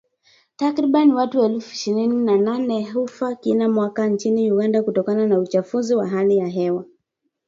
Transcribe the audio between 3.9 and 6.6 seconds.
nchini Uganda kutokana na uchafuzi wa hali ya